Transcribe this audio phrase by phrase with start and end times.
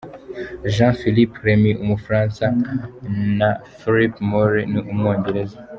[0.73, 2.43] Jean Philippe Remy ni umufaransa
[3.37, 5.57] na yo Phil Moore ni umwongereza.